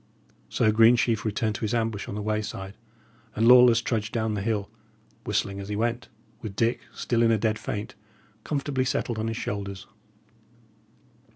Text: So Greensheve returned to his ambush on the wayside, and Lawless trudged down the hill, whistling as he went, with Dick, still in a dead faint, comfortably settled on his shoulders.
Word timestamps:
So 0.49 0.71
Greensheve 0.71 1.25
returned 1.25 1.53
to 1.53 1.61
his 1.61 1.75
ambush 1.75 2.07
on 2.07 2.15
the 2.15 2.23
wayside, 2.23 2.73
and 3.35 3.47
Lawless 3.47 3.81
trudged 3.83 4.11
down 4.11 4.33
the 4.33 4.41
hill, 4.41 4.67
whistling 5.25 5.59
as 5.59 5.69
he 5.69 5.75
went, 5.75 6.09
with 6.41 6.55
Dick, 6.55 6.79
still 6.91 7.21
in 7.21 7.29
a 7.29 7.37
dead 7.37 7.59
faint, 7.59 7.93
comfortably 8.43 8.83
settled 8.83 9.19
on 9.19 9.27
his 9.27 9.37
shoulders. 9.37 9.85